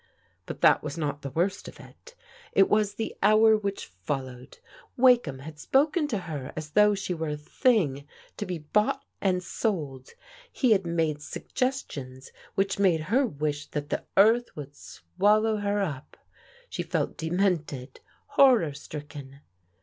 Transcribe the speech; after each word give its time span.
But 0.47 0.61
that 0.61 0.81
was 0.81 0.97
not 0.97 1.21
the 1.21 1.29
worst 1.29 1.67
of 1.67 1.79
it. 1.79 2.15
It 2.53 2.71
was 2.71 2.95
the 2.95 3.15
hour 3.21 3.55
which 3.55 3.85
followed. 3.85 4.57
Wakeham 4.97 5.37
had 5.43 5.59
spoken 5.59 6.07
to 6.07 6.17
her 6.21 6.51
as 6.55 6.71
though 6.71 6.95
she 6.95 7.13
were 7.13 7.27
a 7.29 7.37
thing 7.37 8.07
to 8.37 8.47
be 8.47 8.57
bought 8.57 9.05
and 9.21 9.43
sold. 9.43 10.15
He 10.51 10.71
had 10.71 10.87
made 10.87 11.21
suggestions 11.21 12.31
which 12.55 12.79
made 12.79 13.01
her 13.13 13.27
wish 13.27 13.67
that 13.67 13.91
the 13.91 14.03
earth 14.17 14.55
would 14.55 14.75
swallow 14.75 15.57
her 15.57 15.83
up; 15.83 16.17
she 16.67 16.81
felt 16.81 17.15
demented, 17.15 17.99
horror 18.25 18.73
stricken. 18.73 19.41